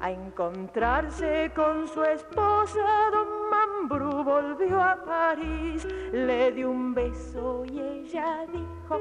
a 0.00 0.10
encontrarse 0.10 1.50
con 1.54 1.88
su 1.88 2.04
esposa, 2.04 3.10
don 3.10 3.43
Mambrú 3.84 4.24
volvió 4.24 4.80
a 4.80 4.96
París, 5.04 5.86
le 6.10 6.52
dio 6.52 6.70
un 6.70 6.94
beso 6.94 7.66
y 7.66 7.80
ella 7.80 8.46
dijo, 8.50 8.98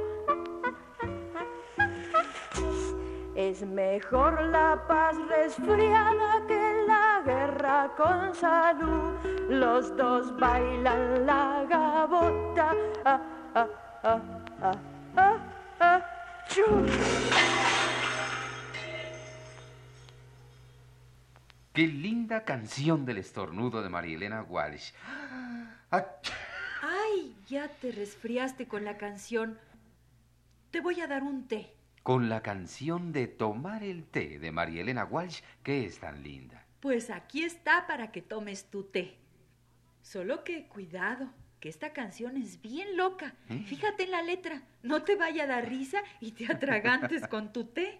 es 3.34 3.66
mejor 3.66 4.42
la 4.44 4.84
paz 4.86 5.16
resfriada 5.30 6.46
que 6.50 6.84
la 6.86 7.22
guerra 7.26 7.92
con 7.96 8.36
salud. 8.36 9.14
Los 9.48 9.96
dos 9.96 10.38
bailan 10.38 11.26
la 11.26 11.64
gabota. 11.70 12.74
Ah, 13.06 13.22
ah, 13.56 13.68
ah, 14.04 14.20
Qué 21.74 21.88
linda 21.88 22.44
canción 22.44 23.04
del 23.04 23.18
estornudo 23.18 23.82
de 23.82 23.90
María 23.90 24.16
Elena 24.16 24.44
Walsh. 24.44 24.92
Ay, 25.90 27.36
ya 27.48 27.68
te 27.68 27.92
resfriaste 27.92 28.68
con 28.68 28.86
la 28.86 28.98
canción. 29.00 29.58
Te 30.70 30.82
voy 30.82 31.02
a 31.02 31.08
dar 31.08 31.24
un 31.24 31.48
té. 31.48 31.74
Con 32.04 32.30
la 32.30 32.44
canción 32.44 33.12
de 33.12 33.26
Tomar 33.26 33.82
el 33.84 34.04
té 34.04 34.38
de 34.38 34.52
María 34.52 34.82
Elena 34.82 35.06
Walsh, 35.06 35.42
que 35.64 35.84
es 35.86 36.00
tan 36.00 36.22
linda. 36.22 36.64
Pues 36.80 37.10
aquí 37.10 37.44
está 37.44 37.88
para 37.88 38.12
que 38.12 38.22
tomes 38.22 38.66
tu 38.70 38.84
té. 38.84 39.18
Solo 40.04 40.44
que 40.44 40.68
cuidado, 40.68 41.34
que 41.60 41.70
esta 41.70 41.92
canción 41.92 42.38
es 42.38 42.62
bien 42.62 42.98
loca. 42.98 43.34
¿Eh? 43.50 43.64
Fíjate 43.66 44.04
en 44.04 44.12
la 44.12 44.22
letra. 44.22 44.62
No 44.84 45.02
te 45.02 45.16
vaya 45.16 45.46
a 45.46 45.48
dar 45.48 45.68
risa 45.68 46.04
y 46.22 46.34
te 46.34 46.46
atragantes 46.54 47.28
con 47.28 47.52
tu 47.52 47.66
té. 47.66 48.00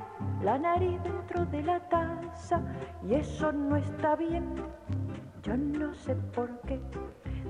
la 0.43 0.57
nariz 0.57 1.01
dentro 1.03 1.45
de 1.45 1.63
la 1.63 1.79
taza 1.89 2.61
y 3.07 3.15
eso 3.15 3.51
no 3.51 3.75
está 3.75 4.15
bien. 4.15 4.55
Yo 5.43 5.57
no 5.57 5.93
sé 5.93 6.15
por 6.15 6.49
qué. 6.61 6.79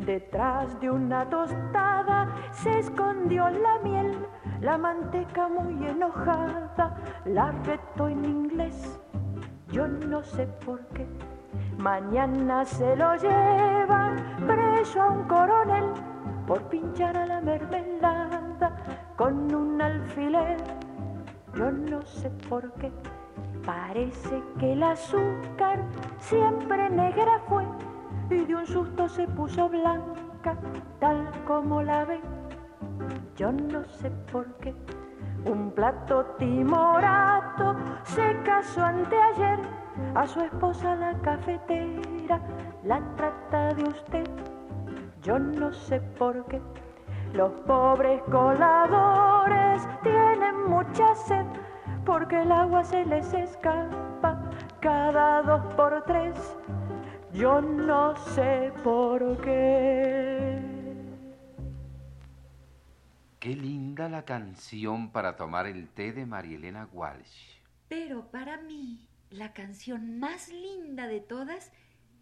Detrás 0.05 0.79
de 0.79 0.89
una 0.89 1.29
tostada 1.29 2.33
se 2.51 2.79
escondió 2.79 3.49
la 3.49 3.79
miel, 3.83 4.17
la 4.61 4.77
manteca 4.77 5.47
muy 5.47 5.87
enojada 5.87 6.95
la 7.25 7.51
retó 7.63 8.07
en 8.07 8.25
inglés. 8.25 8.99
Yo 9.69 9.87
no 9.87 10.23
sé 10.23 10.47
por 10.65 10.79
qué. 10.87 11.05
Mañana 11.77 12.65
se 12.65 12.95
lo 12.95 13.15
llevan 13.15 14.15
preso 14.47 15.01
a 15.01 15.11
un 15.11 15.23
coronel 15.25 15.85
por 16.47 16.61
pinchar 16.69 17.17
a 17.17 17.25
la 17.25 17.41
mermelada 17.41 18.75
con 19.15 19.53
un 19.53 19.81
alfiler. 19.81 20.57
Yo 21.55 21.71
no 21.71 22.01
sé 22.03 22.29
por 22.49 22.71
qué. 22.73 22.91
Parece 23.65 24.41
que 24.59 24.73
el 24.73 24.83
azúcar 24.83 25.83
siempre 26.19 26.89
negra 26.89 27.39
fue 27.47 27.65
y 28.29 28.45
de 28.45 28.55
un 28.55 28.65
susto 28.65 29.07
se 29.09 29.27
puso 29.27 29.69
blanca, 29.69 30.55
tal 30.99 31.29
como 31.45 31.83
la 31.83 32.05
ve. 32.05 32.19
Yo 33.35 33.51
no 33.51 33.83
sé 33.85 34.09
por 34.31 34.45
qué. 34.55 34.73
Un 35.45 35.71
plato 35.71 36.25
timorato 36.37 37.75
se 38.03 38.37
casó 38.43 38.83
anteayer 38.83 39.59
a 40.15 40.27
su 40.27 40.39
esposa 40.39 40.95
la 40.95 41.13
cafetera, 41.19 42.39
la 42.83 43.01
trata 43.15 43.73
de 43.73 43.83
usted. 43.83 44.29
Yo 45.21 45.39
no 45.39 45.73
sé 45.73 45.99
por 46.17 46.45
qué. 46.45 46.61
Los 47.33 47.53
pobres 47.61 48.21
coladores 48.23 49.87
tienen 50.03 50.69
mucha 50.69 51.15
sed 51.15 51.45
porque 52.05 52.41
el 52.41 52.51
agua 52.51 52.83
se 52.83 53.05
les 53.05 53.33
escapa 53.33 54.49
cada 54.81 55.41
dos 55.41 55.73
por 55.75 56.03
tres. 56.05 56.35
Yo 57.31 57.61
no 57.61 58.17
sé 58.17 58.73
por 58.83 59.39
qué. 59.41 60.61
Qué 63.39 63.55
linda 63.55 64.09
la 64.09 64.25
canción 64.25 65.11
para 65.11 65.37
tomar 65.37 65.67
el 65.67 65.87
té 65.87 66.11
de 66.11 66.25
María 66.25 66.57
Elena 66.57 66.89
Walsh. 66.91 67.61
Pero 67.87 68.29
para 68.29 68.57
mí, 68.57 69.07
la 69.29 69.53
canción 69.53 70.19
más 70.19 70.49
linda 70.49 71.07
de 71.07 71.21
todas 71.21 71.71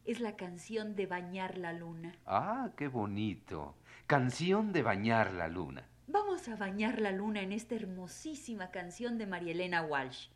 es 0.05 0.19
la 0.19 0.35
canción 0.35 0.95
de 0.95 1.07
Bañar 1.07 1.57
la 1.57 1.73
Luna. 1.73 2.13
Ah, 2.25 2.69
qué 2.77 2.87
bonito. 2.87 3.75
Canción 4.09 4.71
de 4.73 4.81
bañar 4.81 5.33
la 5.33 5.47
luna. 5.47 5.83
Vamos 6.07 6.47
a 6.47 6.55
bañar 6.55 6.99
la 6.99 7.11
luna 7.11 7.41
en 7.41 7.51
esta 7.51 7.75
hermosísima 7.75 8.71
canción 8.71 9.19
de 9.19 9.27
María 9.27 9.51
Elena 9.51 9.83
Walsh. 9.83 10.29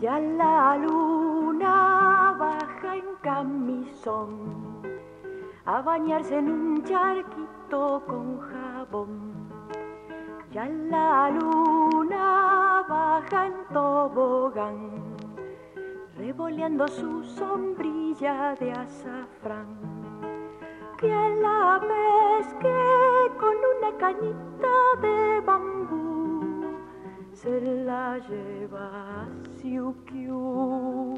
Ya 0.00 0.18
la 0.18 0.78
luna 0.78 2.34
baja 2.38 2.96
en 2.96 3.04
camisón 3.22 4.82
a 5.66 5.82
bañarse 5.82 6.38
en 6.38 6.50
un 6.50 6.82
charquito 6.82 8.02
con 8.06 8.40
jabón. 8.40 9.35
Ya 10.56 10.64
la 10.70 11.28
luna 11.28 12.82
baja 12.88 13.48
en 13.48 13.52
tobogán, 13.74 14.90
revoleando 16.16 16.88
su 16.88 17.22
sombrilla 17.24 18.54
de 18.54 18.72
azafrán. 18.72 19.66
Que 20.96 21.12
la 21.42 21.78
pesque 21.90 22.74
con 23.38 23.54
una 23.72 23.98
cañita 23.98 24.74
de 25.02 25.40
bambú, 25.44 26.64
se 27.34 27.60
la 27.84 28.16
lleva 28.26 29.24
a 29.24 29.28
Siukiu. 29.58 31.12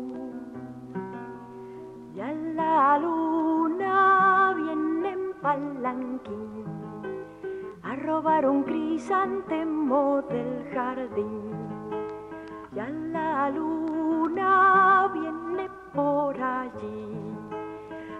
Ya 2.13 2.33
la 2.33 2.99
luna 2.99 4.53
viene 4.57 5.13
en 5.13 5.33
palanquín 5.41 6.65
a 7.85 7.95
robar 7.95 8.45
un 8.47 8.65
crisantemo 8.99 10.23
del 10.23 10.65
jardín. 10.75 11.53
Ya 12.75 12.89
la 12.89 13.49
luna 13.49 15.09
viene 15.15 15.69
por 15.95 16.35
allí. 16.43 17.15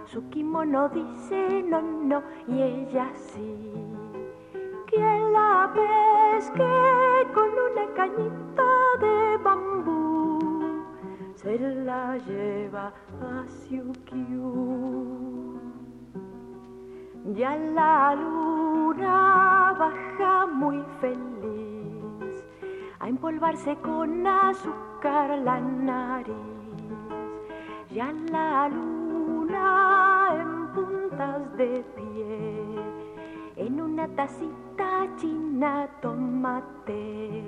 Su 0.05 0.29
kimono 0.29 0.87
dice 0.87 1.63
no, 1.63 1.81
no, 1.81 2.23
y 2.47 2.61
ella 2.61 3.11
sí. 3.13 3.73
Que 4.87 5.01
la 5.33 5.69
pesque 5.75 7.27
con 7.33 7.49
una 7.67 7.93
cañita 7.93 8.69
de 9.01 9.37
bambú, 9.43 10.39
se 11.35 11.59
la 11.59 12.17
lleva 12.19 12.93
a 13.21 13.45
Siukiu. 13.47 15.09
Ya 17.35 17.55
la 17.57 18.15
luna 18.15 19.38
empolvarse 23.29 23.75
con 23.83 24.25
azúcar 24.25 25.37
la 25.43 25.59
nariz. 25.59 26.33
Ya 27.91 28.11
la 28.31 28.67
luna 28.69 30.29
en 30.33 30.67
puntas 30.73 31.55
de 31.57 31.85
pie, 31.95 32.57
en 33.55 33.81
una 33.81 34.07
tacita 34.15 35.07
china 35.17 35.87
tomate, 36.01 37.43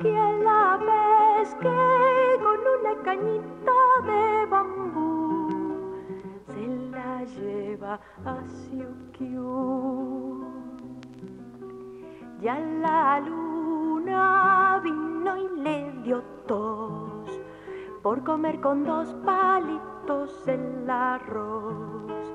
que 0.00 0.12
la 0.42 0.78
vez 0.88 1.54
que 1.60 2.38
con 2.42 2.60
una 2.80 3.02
cañita 3.04 3.78
de 4.04 4.46
bambú 4.46 5.94
se 6.46 6.66
la 6.90 7.22
lleva 7.24 8.00
a 8.24 8.36
Siukiu. 8.48 9.52
Ya 12.40 12.58
la 12.58 13.20
luna 13.20 14.61
dio 16.02 16.22
tos 16.46 17.40
por 18.02 18.24
comer 18.24 18.60
con 18.60 18.84
dos 18.84 19.14
palitos 19.24 20.46
el 20.48 20.90
arroz. 20.90 22.34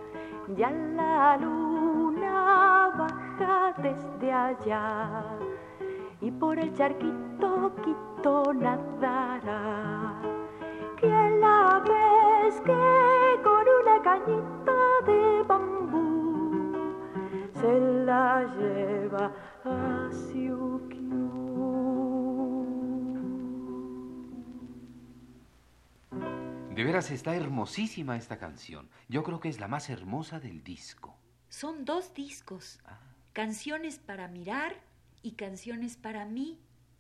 Ya 0.56 0.72
la 0.72 1.38
luna 1.38 2.90
baja 2.98 3.74
desde 3.82 4.32
allá 4.32 5.26
y 6.22 6.32
por 6.32 6.58
el 6.58 6.74
charquito 6.74 7.72
quito 7.84 8.54
nadará. 8.54 10.22
Que 10.96 11.12
a 11.12 11.30
la 11.30 11.84
vez 11.86 12.62
que 12.62 13.42
con 13.44 13.66
una 13.82 14.02
cañita 14.02 14.78
de 15.06 15.44
bambú 15.48 16.72
se 17.54 17.80
la 18.06 18.46
lleva 18.58 19.27
De 26.78 26.84
veras 26.84 27.10
está 27.10 27.36
hermosísima 27.36 28.18
esta 28.18 28.38
canción. 28.38 28.88
Yo 29.10 29.24
creo 29.24 29.40
que 29.40 29.50
es 29.50 29.60
la 29.60 29.68
más 29.68 29.90
hermosa 29.90 30.40
del 30.40 30.64
disco. 30.64 31.18
Son 31.50 31.86
dos 31.86 32.14
discos. 32.14 32.80
Ah. 32.86 33.00
Canciones 33.34 33.98
para 33.98 34.28
mirar 34.28 34.76
y 35.24 35.32
canciones 35.32 35.98
para 35.98 36.26
mí. 36.26 36.60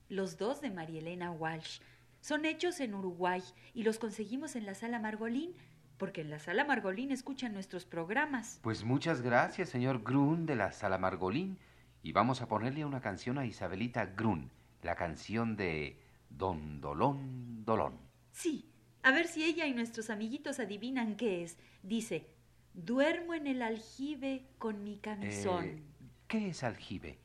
Los 0.10 0.40
dos 0.40 0.62
de 0.62 0.72
María 0.72 1.00
Elena 1.00 1.30
Walsh. 1.30 1.82
Son 2.22 2.46
hechos 2.46 2.80
en 2.80 2.96
Uruguay 2.96 3.44
y 3.76 3.84
los 3.84 4.00
conseguimos 4.00 4.56
en 4.56 4.66
la 4.66 4.74
sala 4.74 4.98
Margolín, 4.98 5.54
porque 6.00 6.22
en 6.22 6.32
la 6.32 6.40
sala 6.40 6.66
Margolín 6.66 7.12
escuchan 7.12 7.54
nuestros 7.54 7.86
programas. 7.86 8.60
Pues 8.64 8.84
muchas 8.84 9.22
gracias, 9.22 9.70
señor 9.70 10.02
Grun 10.02 10.48
de 10.48 10.56
la 10.56 10.72
Sala 10.72 10.98
Margolín. 10.98 11.60
Y 12.02 12.14
vamos 12.14 12.42
a 12.42 12.48
ponerle 12.48 12.84
una 12.84 13.02
canción 13.02 13.38
a 13.38 13.46
Isabelita 13.46 14.08
Grun, 14.08 14.50
la 14.82 14.96
canción 14.96 15.56
de 15.56 16.02
Don 16.32 16.82
Dolón 16.82 17.64
Dolón. 17.64 18.00
Sí, 18.32 18.72
a 19.04 19.12
ver 19.12 19.28
si 19.28 19.44
ella 19.44 19.66
y 19.68 19.74
nuestros 19.74 20.10
amiguitos 20.10 20.60
adivinan 20.60 21.16
qué 21.16 21.44
es. 21.44 21.58
Dice, 21.84 22.28
duermo 22.74 23.34
en 23.34 23.48
el 23.48 23.62
aljibe 23.62 24.48
con 24.58 24.84
mi 24.84 24.98
camisón. 24.98 25.66
Eh, 25.66 25.84
¿Qué 26.28 26.50
es 26.50 26.64
aljibe? 26.64 27.18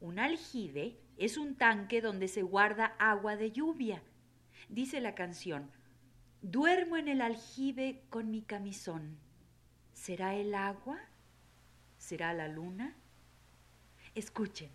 Un 0.00 0.18
aljibe 0.18 0.98
es 1.16 1.36
un 1.36 1.56
tanque 1.56 2.00
donde 2.00 2.28
se 2.28 2.42
guarda 2.42 2.94
agua 2.98 3.36
de 3.36 3.50
lluvia. 3.50 4.02
Dice 4.68 5.00
la 5.00 5.14
canción, 5.14 5.70
duermo 6.42 6.96
en 6.96 7.08
el 7.08 7.20
aljibe 7.20 8.04
con 8.10 8.30
mi 8.30 8.42
camisón. 8.42 9.18
¿Será 9.92 10.34
el 10.34 10.54
agua? 10.54 10.98
¿Será 11.98 12.32
la 12.34 12.48
luna? 12.48 12.96
Escuchen. 14.14 14.70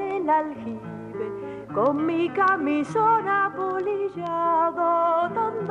En 0.00 0.22
el 0.22 0.30
aljibe 0.30 1.66
con 1.74 2.06
mi 2.06 2.28
camisón 2.30 3.28
apolillado. 3.28 5.28
Don. 5.28 5.68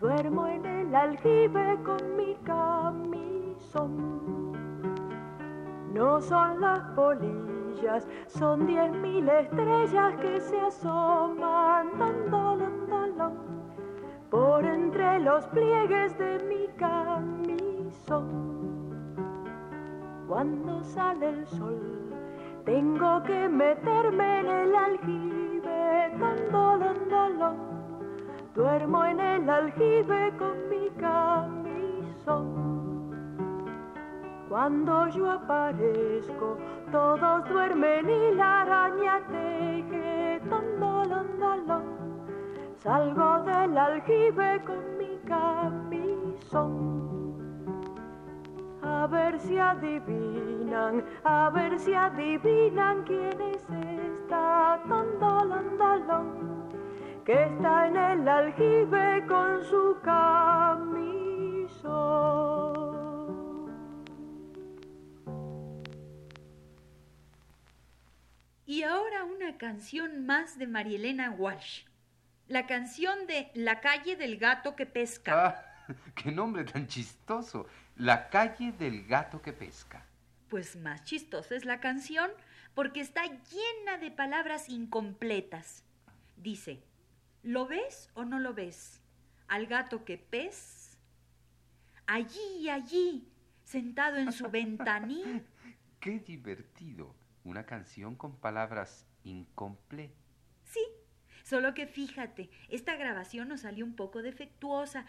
Duermo 0.00 0.46
en 0.46 0.64
el 0.66 0.94
aljibe 0.94 1.78
con 1.84 2.16
mi 2.16 2.34
camisón. 2.44 3.92
No 5.92 6.20
son 6.20 6.60
las 6.60 6.80
polillas, 6.96 8.08
son 8.26 8.66
diez 8.66 8.92
mil 8.92 9.28
estrellas 9.28 10.14
que 10.20 10.40
se 10.40 10.60
asoman. 10.60 11.98
Don, 11.98 12.12
por 14.30 14.64
entre 14.64 15.20
los 15.20 15.46
pliegues 15.48 16.16
de 16.18 16.38
mi 16.48 16.66
camisón 16.78 18.62
cuando 20.26 20.82
sale 20.82 21.28
el 21.28 21.46
sol. 21.46 22.01
Tengo 22.64 23.22
que 23.24 23.48
meterme 23.48 24.40
en 24.40 24.46
el 24.46 24.76
aljibe, 24.76 26.12
dando, 26.16 26.78
Duermo 28.54 29.04
en 29.04 29.18
el 29.18 29.50
aljibe 29.50 30.32
con 30.38 30.68
mi 30.68 30.88
camisón. 30.90 32.46
Cuando 34.48 35.08
yo 35.08 35.32
aparezco, 35.32 36.56
todos 36.92 37.48
duermen 37.48 38.08
y 38.08 38.34
la 38.36 38.60
araña 38.60 39.20
teje, 39.26 40.40
dando, 40.48 41.02
Salgo 42.76 43.42
del 43.42 43.76
aljibe 43.76 44.62
con 44.64 44.98
mi 44.98 45.18
camisón 45.26 47.11
a 48.82 49.06
ver 49.06 49.38
si 49.40 49.58
adivinan, 49.58 51.04
a 51.24 51.50
ver 51.50 51.78
si 51.78 51.94
adivinan 51.94 53.04
quién 53.04 53.40
es 53.40 53.62
esta 53.62 54.82
tondolondolón 54.88 56.52
que 57.24 57.44
está 57.44 57.86
en 57.86 57.96
el 57.96 58.28
aljibe 58.28 59.24
con 59.28 59.64
su 59.64 59.96
camisón. 60.02 61.22
Y 68.66 68.82
ahora 68.82 69.24
una 69.24 69.56
canción 69.58 70.26
más 70.26 70.58
de 70.58 70.66
Marielena 70.66 71.30
Walsh. 71.30 71.84
La 72.48 72.66
canción 72.66 73.26
de 73.26 73.50
La 73.54 73.80
calle 73.80 74.16
del 74.16 74.36
gato 74.38 74.74
que 74.74 74.86
pesca. 74.86 75.32
Ah, 75.46 75.72
¡Qué 76.14 76.32
nombre 76.32 76.64
tan 76.64 76.86
chistoso! 76.86 77.66
La 77.96 78.30
calle 78.30 78.72
del 78.72 79.06
gato 79.06 79.42
que 79.42 79.52
pesca. 79.52 80.06
Pues 80.48 80.76
más 80.76 81.04
chistosa 81.04 81.54
es 81.54 81.64
la 81.64 81.80
canción 81.80 82.30
porque 82.74 83.00
está 83.00 83.24
llena 83.24 83.98
de 83.98 84.10
palabras 84.10 84.68
incompletas. 84.68 85.84
Dice, 86.36 86.82
¿lo 87.42 87.66
ves 87.66 88.10
o 88.14 88.24
no 88.24 88.38
lo 88.38 88.54
ves? 88.54 89.00
Al 89.48 89.66
gato 89.66 90.04
que 90.04 90.18
pes. 90.18 90.96
Allí, 92.06 92.68
allí, 92.70 93.28
sentado 93.64 94.16
en 94.16 94.32
su 94.32 94.48
ventanilla. 94.50 95.42
¡Qué 96.00 96.18
divertido! 96.18 97.14
Una 97.44 97.66
canción 97.66 98.16
con 98.16 98.36
palabras 98.36 99.06
incompletas. 99.24 100.16
Sí, 100.64 100.80
solo 101.44 101.74
que 101.74 101.86
fíjate, 101.86 102.50
esta 102.68 102.96
grabación 102.96 103.48
nos 103.48 103.60
salió 103.60 103.84
un 103.84 103.94
poco 103.94 104.22
defectuosa 104.22 105.06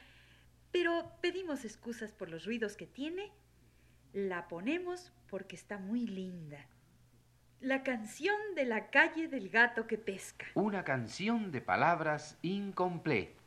pero 0.74 1.12
pedimos 1.22 1.64
excusas 1.64 2.12
por 2.12 2.30
los 2.30 2.46
ruidos 2.46 2.76
que 2.76 2.88
tiene. 2.88 3.32
La 4.12 4.48
ponemos 4.48 5.14
porque 5.30 5.56
está 5.56 5.78
muy 5.78 6.08
linda. 6.08 6.58
La 7.62 7.84
canción 7.84 8.36
de 8.56 8.66
la 8.66 8.90
calle 8.90 9.28
del 9.28 9.50
gato 9.50 9.88
que 9.88 9.98
pesca. 9.98 10.48
Una 10.56 10.84
canción 10.84 11.52
de 11.52 11.62
palabras 11.62 12.38
incompleta. 12.42 13.42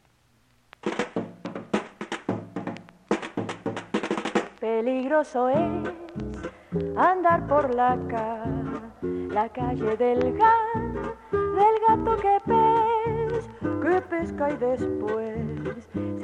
Peligroso 4.61 5.51
es 5.51 6.97
andar 6.97 7.47
por 7.49 7.75
la, 7.75 7.99
calle, 8.09 9.29
la 9.29 9.49
calle 9.53 9.97
del, 9.97 10.33
gato, 10.39 11.19
del 11.33 11.81
gato 11.89 12.17
que 12.17 12.39
pesca, 12.47 13.81
que 13.83 14.01
pesca 14.03 14.51
y 14.51 14.57
después 14.57 15.56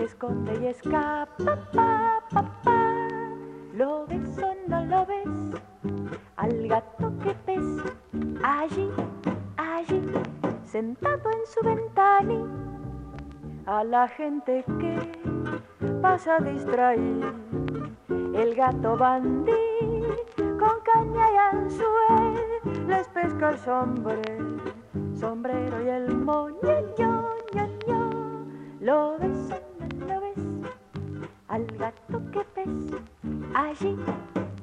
esconde 0.03 0.59
y 0.61 0.67
escapa, 0.67 1.57
pa, 1.73 2.21
pa, 2.31 2.43
pa. 2.65 3.09
¿Lo 3.75 4.07
ves 4.07 4.39
o 4.39 4.55
no 4.69 4.85
lo 4.85 5.07
ves? 5.07 5.61
Al 6.37 6.69
gato 6.69 7.13
que 7.23 7.35
ves 7.47 7.83
allí, 8.43 8.91
allí, 9.57 10.03
sentado 10.65 11.31
en 11.31 11.47
su 11.47 11.61
ventana. 11.65 12.47
A 13.67 13.85
la 13.85 14.09
gente 14.09 14.65
que 14.81 14.99
pasa 16.01 16.39
distraír, 16.41 17.33
el 18.09 18.55
gato 18.55 18.97
bandí 18.97 19.53
con 20.39 20.81
caña 20.85 21.27
y 21.33 21.37
anzuel 21.57 22.87
les 22.89 23.09
pesca 23.09 23.51
el 23.51 23.59
sombrero, 23.59 24.57
sombrero 25.15 25.83
y 25.83 25.89
el 25.89 26.17
moño, 26.17 26.61
ño, 26.99 27.25
ño, 27.55 27.69
ño. 27.87 28.11
¿Lo 28.81 29.19
ves? 29.19 29.72
Allí, 33.73 33.97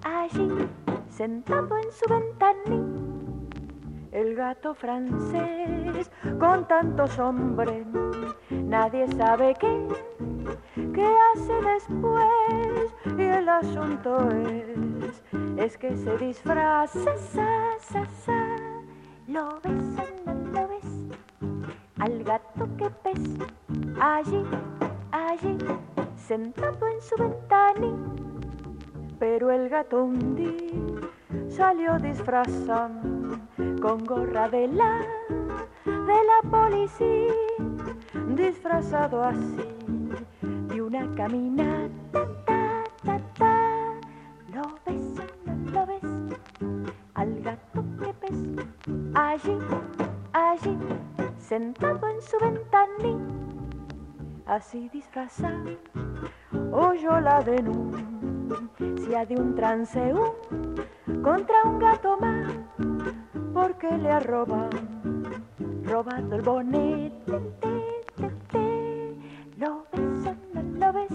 allí, 0.04 0.70
sentado 1.10 1.78
en 1.80 1.92
su 1.92 2.06
ventanilla, 2.08 3.10
el 4.12 4.36
gato 4.36 4.76
francés 4.76 6.12
con 6.40 6.68
tantos 6.68 7.18
hombres, 7.18 7.88
nadie 8.52 9.08
sabe 9.14 9.56
qué, 9.60 9.88
qué 10.94 11.08
hace 11.34 11.54
después. 11.74 12.94
Y 13.18 13.24
el 13.24 13.50
asunto 13.50 14.30
es, 14.30 15.24
es 15.58 15.76
que 15.76 15.98
se 15.98 16.16
disfraza, 16.20 17.18
sa, 17.18 17.80
sa, 17.80 18.06
sa. 18.06 18.56
¿Lo 19.28 19.60
ves 19.64 19.84
no 20.24 20.34
lo 20.54 20.68
ves? 20.68 21.18
Al 21.98 22.24
gato 22.24 22.68
que 22.78 22.92
pes, 22.92 23.22
allí, 24.00 24.44
allí, 25.12 25.58
sentado 26.16 26.88
en 26.88 27.02
su 27.02 27.16
ventanilla. 27.18 28.29
Pero 29.20 29.52
el 29.52 29.68
gato 29.68 30.06
un 30.06 30.36
día 30.36 31.10
salió 31.50 32.00
disfrazado 32.00 32.90
con 33.82 34.06
gorra 34.06 34.48
de 34.48 34.70
la, 34.70 35.02
de 35.84 36.20
la 36.32 36.50
policía, 36.50 37.34
disfrazado 38.34 39.22
así 39.22 39.68
de 40.42 40.82
una 40.82 41.14
caminata, 41.16 42.28
ta, 42.46 42.84
ta, 43.04 43.20
ta. 43.38 43.92
¿Lo 44.54 44.64
ves 44.86 45.04
lo 45.74 45.86
ves? 45.86 46.40
Al 47.16 47.42
gato 47.42 47.84
que 48.00 48.14
ves 48.22 48.68
allí, 49.16 49.58
allí, 50.32 50.78
sentado 51.38 52.08
en 52.08 52.22
su 52.22 52.38
ventanilla, 52.40 53.20
así 54.46 54.88
disfrazado, 54.88 55.78
oyó 56.72 57.20
la 57.20 57.42
denuncia 57.42 58.39
de 58.50 59.36
un 59.36 59.54
transeúnte 59.54 60.88
contra 61.22 61.64
un 61.66 61.80
gato 61.80 62.18
más 62.20 62.52
porque 63.54 63.98
le 63.98 64.10
ha 64.10 64.20
robado, 64.20 64.70
robado 65.84 66.36
el 66.36 66.42
bonete. 66.42 67.40
Te, 67.60 68.06
te, 68.16 68.30
te. 68.52 69.16
¿Lo 69.58 69.86
ves 69.92 70.36
no 70.54 70.62
lo 70.80 70.94
ves? 70.94 71.14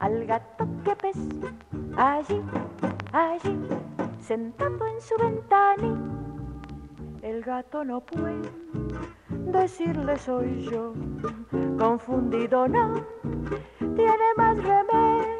Al 0.00 0.26
gato 0.26 0.66
que 0.84 0.96
ves 1.02 1.18
allí, 1.96 2.42
allí, 3.12 3.58
sentado 4.20 4.86
en 4.86 5.00
su 5.00 5.16
ventana. 5.18 5.96
El 7.22 7.42
gato 7.42 7.84
no 7.84 8.00
puede 8.00 8.48
decirle 9.28 10.16
soy 10.18 10.68
yo, 10.70 10.92
confundido 11.78 12.66
no, 12.68 12.94
tiene 13.78 14.34
más 14.36 14.56
remedio 14.56 15.35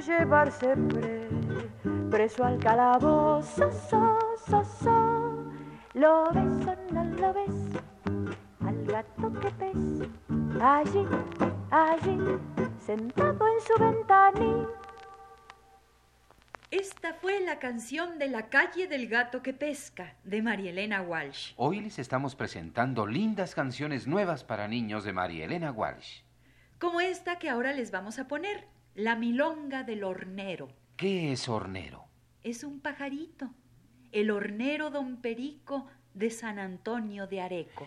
que 0.00 0.06
llevarse 0.06 0.76
preso, 0.76 2.10
preso 2.10 2.44
al 2.44 2.58
calabozo. 2.58 3.70
So, 3.72 4.18
so, 4.46 4.64
so. 4.64 5.52
¿Lo 5.94 6.30
ves 6.32 6.66
o 6.66 6.92
no 6.92 7.04
lo 7.04 7.34
ves? 7.34 7.80
Al 8.60 8.84
gato 8.86 9.32
que 9.40 9.50
ves 9.58 10.08
allí, 10.60 11.06
allí, 11.70 12.18
sentado 12.78 13.46
en 13.46 13.60
su 13.66 13.82
ventanilla. 13.82 14.68
Esta 16.70 17.14
fue 17.14 17.40
la 17.40 17.58
canción 17.58 18.18
de 18.20 18.28
la 18.28 18.48
calle 18.48 18.86
del 18.86 19.08
gato 19.08 19.42
que 19.42 19.52
pesca, 19.52 20.14
de 20.22 20.40
María 20.40 20.70
Elena 20.70 21.02
Walsh. 21.02 21.52
Hoy 21.56 21.80
les 21.80 21.98
estamos 21.98 22.36
presentando 22.36 23.06
lindas 23.06 23.56
canciones 23.56 24.06
nuevas 24.06 24.44
para 24.44 24.68
niños 24.68 25.02
de 25.02 25.12
María 25.12 25.46
Elena 25.46 25.72
Walsh. 25.72 26.20
Como 26.78 27.00
esta 27.00 27.40
que 27.40 27.50
ahora 27.50 27.72
les 27.72 27.90
vamos 27.90 28.20
a 28.20 28.28
poner, 28.28 28.68
La 28.94 29.14
milonga 29.14 29.84
del 29.84 30.02
hornero. 30.02 30.68
¿Qué 30.96 31.32
es 31.32 31.48
hornero? 31.48 32.04
Es 32.42 32.64
un 32.64 32.80
pajarito, 32.80 33.50
el 34.12 34.30
hornero 34.30 34.90
don 34.90 35.18
Perico 35.18 35.86
de 36.14 36.30
San 36.30 36.58
Antonio 36.58 37.26
de 37.26 37.40
Areco. 37.40 37.86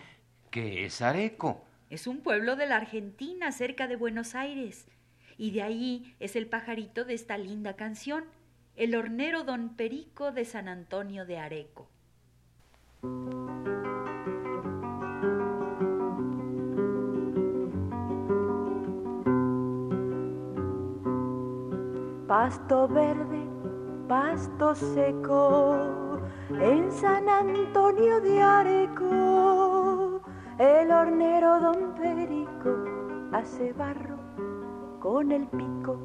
¿Qué 0.50 0.86
es 0.86 1.02
areco? 1.02 1.64
Es 1.90 2.06
un 2.06 2.20
pueblo 2.20 2.56
de 2.56 2.66
la 2.66 2.76
Argentina, 2.76 3.52
cerca 3.52 3.86
de 3.86 3.96
Buenos 3.96 4.34
Aires. 4.34 4.86
Y 5.36 5.50
de 5.50 5.62
ahí 5.62 6.14
es 6.20 6.36
el 6.36 6.46
pajarito 6.46 7.04
de 7.04 7.14
esta 7.14 7.36
linda 7.36 7.76
canción, 7.76 8.24
el 8.76 8.94
hornero 8.94 9.44
don 9.44 9.76
Perico 9.76 10.32
de 10.32 10.44
San 10.44 10.68
Antonio 10.68 11.26
de 11.26 11.38
Areco. 11.38 11.88
Pasto 22.26 22.88
verde, 22.88 23.46
pasto 24.08 24.74
seco, 24.74 26.20
en 26.50 26.90
San 26.90 27.28
Antonio 27.28 28.20
de 28.22 28.42
Areco, 28.42 30.22
el 30.58 30.90
hornero 30.90 31.60
don 31.60 31.94
Perico 31.94 32.70
hace 33.32 33.74
barro 33.74 34.16
con 35.00 35.32
el 35.32 35.46
pico. 35.48 35.98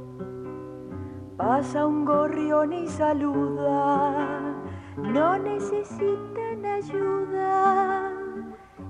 Pasa 1.37 1.87
un 1.87 2.03
gorrión 2.03 2.73
y 2.73 2.85
saluda, 2.89 4.55
no 4.97 5.37
necesitan 5.37 6.65
ayuda. 6.65 8.11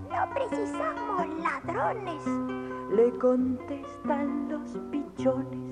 No 0.10 0.34
precisamos 0.34 1.28
ladrones. 1.38 2.26
Le 2.92 3.12
contestan 3.20 4.50
los 4.50 4.78
pichones. 4.90 5.69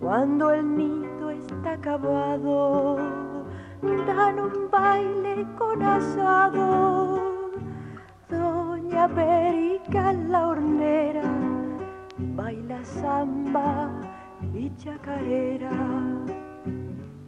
Cuando 0.00 0.52
el 0.52 0.76
nido 0.76 1.30
está 1.30 1.72
acabado, 1.72 2.96
dan 4.06 4.38
un 4.38 4.70
baile 4.70 5.44
con 5.58 5.82
asado. 5.82 7.52
Doña 8.30 9.08
Perica 9.08 10.12
la 10.12 10.48
hornera 10.48 11.22
baila 12.36 12.84
samba 12.84 13.90
y 14.54 14.70
chacarera. 14.76 15.70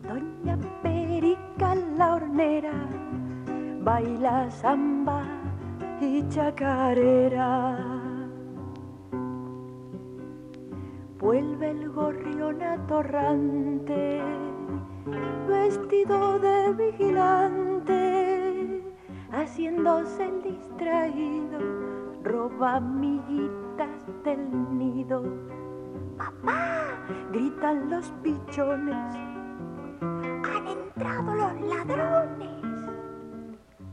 Doña 0.09 0.57
Perica 0.83 1.75
la 1.75 2.15
hornera 2.15 2.73
baila 3.83 4.51
samba 4.51 5.23
y 6.01 6.27
chacarera. 6.29 8.00
Vuelve 11.21 11.71
el 11.71 11.89
gorrión 11.91 12.63
atorrante, 12.63 14.23
vestido 15.47 16.39
de 16.39 16.73
vigilante, 16.73 18.83
haciéndose 19.31 20.25
el 20.25 20.43
distraído, 20.43 21.59
roba 22.25 22.77
amiguitas 22.77 24.07
del 24.25 24.79
nido. 24.79 25.23
Papá, 26.17 26.87
Gritan 27.33 27.91
los 27.91 28.11
pichones, 28.23 29.15
han 30.01 30.69
entrado 30.69 31.35
los 31.35 31.61
ladrones. 31.61 32.49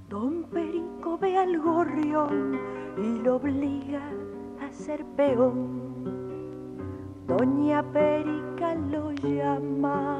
Don 0.08 0.46
Perico 0.46 1.18
ve 1.18 1.38
al 1.38 1.60
gorrión 1.60 2.58
y 2.98 3.20
lo 3.20 3.36
obliga 3.36 4.10
a 4.62 4.72
ser 4.72 5.04
peón. 5.18 6.17
Doña 7.28 7.84
Perica 7.84 8.74
lo 8.90 9.12
llama 9.12 10.18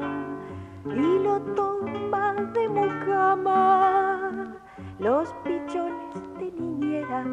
y 0.84 1.18
lo 1.24 1.40
toma 1.56 2.34
de 2.52 2.68
mucama. 2.68 4.54
Los 4.98 5.32
pichones 5.42 6.14
de 6.38 6.52
niñera 6.52 7.24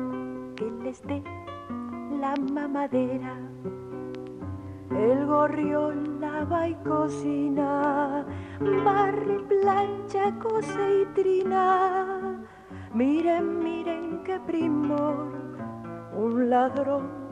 que 0.56 0.72
les 0.82 1.06
dé 1.06 1.22
la 2.22 2.36
mamadera. 2.54 3.36
El 4.92 5.26
gorrión 5.26 6.22
lava 6.22 6.70
y 6.70 6.76
cocina, 6.76 8.26
barre, 8.86 9.40
plancha, 9.50 10.34
cose 10.40 11.02
y 11.02 11.06
trina. 11.14 12.40
Miren, 12.94 13.60
miren 13.60 14.24
qué 14.24 14.40
primor, 14.40 15.34
un 16.16 16.50
ladrón 16.50 17.26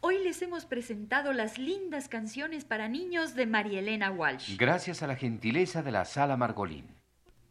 Hoy 0.00 0.18
les 0.24 0.42
hemos 0.42 0.66
presentado 0.66 1.32
las 1.32 1.56
lindas 1.56 2.08
canciones 2.08 2.64
para 2.64 2.88
niños 2.88 3.36
de 3.36 3.46
María 3.46 3.78
Elena 3.78 4.10
Walsh. 4.10 4.56
Gracias 4.56 5.04
a 5.04 5.06
la 5.06 5.14
gentileza 5.14 5.84
de 5.84 5.92
la 5.92 6.04
Sala 6.04 6.36
Margolín. 6.36 6.88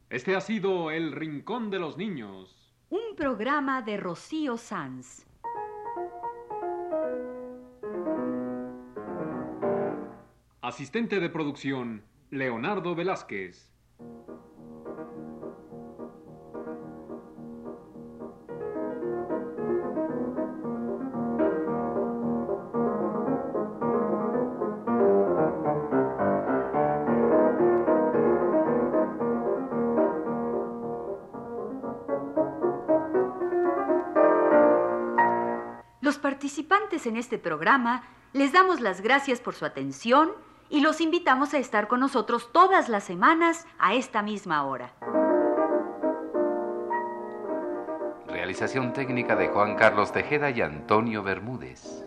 Este 0.09 0.35
ha 0.35 0.41
sido 0.41 0.91
El 0.91 1.13
Rincón 1.13 1.69
de 1.69 1.79
los 1.79 1.97
Niños. 1.97 2.75
Un 2.89 3.15
programa 3.15 3.81
de 3.81 3.95
Rocío 3.95 4.57
Sanz. 4.57 5.25
Asistente 10.61 11.21
de 11.21 11.29
producción, 11.29 12.03
Leonardo 12.29 12.93
Velázquez. 12.93 13.70
En 37.05 37.17
este 37.17 37.37
programa 37.37 38.03
les 38.33 38.53
damos 38.53 38.79
las 38.79 39.01
gracias 39.01 39.39
por 39.39 39.55
su 39.55 39.65
atención 39.65 40.31
y 40.69 40.81
los 40.81 41.01
invitamos 41.01 41.53
a 41.53 41.57
estar 41.57 41.87
con 41.87 41.99
nosotros 41.99 42.51
todas 42.51 42.89
las 42.89 43.03
semanas 43.03 43.67
a 43.77 43.93
esta 43.93 44.21
misma 44.21 44.63
hora. 44.63 44.93
Realización 48.27 48.93
técnica 48.93 49.35
de 49.35 49.49
Juan 49.49 49.75
Carlos 49.75 50.11
Tejeda 50.11 50.49
y 50.49 50.61
Antonio 50.61 51.23
Bermúdez. 51.23 52.05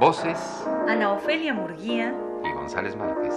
Voces 0.00 0.66
Ana 0.88 1.12
Ofelia 1.12 1.54
Murguía 1.54 2.14
y 2.44 2.52
González 2.52 2.96
Márquez. 2.96 3.34